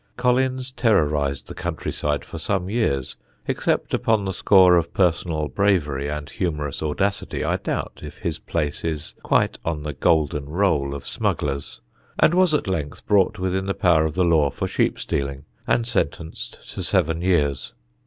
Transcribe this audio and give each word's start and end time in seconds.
Collins 0.17 0.71
terrorised 0.71 1.45
the 1.47 1.53
country 1.53 1.91
side 1.91 2.25
for 2.25 2.39
some 2.39 2.71
years 2.71 3.17
(except 3.47 3.93
upon 3.93 4.25
the 4.25 4.31
score 4.33 4.75
of 4.75 4.91
personal 4.95 5.47
bravery 5.47 6.07
and 6.07 6.27
humorous 6.27 6.81
audacity, 6.81 7.43
I 7.45 7.57
doubt 7.57 7.99
if 8.01 8.17
his 8.17 8.39
place 8.39 8.83
is 8.83 9.13
quite 9.21 9.59
on 9.63 9.83
the 9.83 9.93
golden 9.93 10.49
roll 10.49 10.95
of 10.95 11.05
smugglers) 11.05 11.81
and 12.19 12.33
was 12.33 12.55
at 12.55 12.65
length 12.67 13.05
brought 13.05 13.37
within 13.37 13.67
the 13.67 13.75
power 13.75 14.03
of 14.03 14.15
the 14.15 14.25
law 14.25 14.49
for 14.49 14.67
sheep 14.67 14.97
stealing, 14.97 15.45
and 15.67 15.85
sentenced 15.87 16.67
to 16.73 16.81
seven 16.81 17.21
years. 17.21 17.73